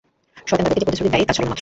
শয়তান 0.49 0.65
তাদেরকে 0.65 0.79
যে 0.79 0.85
প্রতিশ্রুতি 0.87 1.11
দেয় 1.13 1.25
তা 1.27 1.33
ছলনা 1.37 1.41
মাত্র। 1.41 1.49